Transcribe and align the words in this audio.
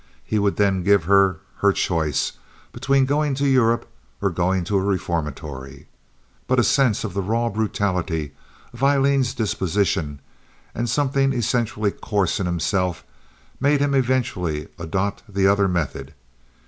He 0.25 0.39
would 0.39 0.55
then 0.55 0.81
give 0.81 1.03
her 1.03 1.37
her 1.57 1.71
choice 1.71 2.31
between 2.73 3.05
going 3.05 3.35
to 3.35 3.45
Europe 3.45 3.87
or 4.19 4.31
going 4.31 4.63
to 4.63 4.79
a 4.79 4.81
reformatory. 4.81 5.85
But 6.47 6.57
a 6.59 6.63
sense 6.63 7.03
of 7.03 7.13
the 7.13 7.21
raw 7.21 7.49
brutality 7.49 8.31
of 8.73 8.83
Aileen's 8.83 9.35
disposition, 9.35 10.19
and 10.73 10.89
something 10.89 11.33
essentially 11.33 11.91
coarse 11.91 12.39
in 12.39 12.47
himself, 12.47 13.03
made 13.59 13.79
him 13.79 13.93
eventually 13.93 14.69
adopt 14.79 15.21
the 15.31 15.45
other 15.45 15.67
method. 15.67 16.15